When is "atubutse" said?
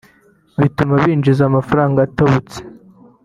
2.05-2.59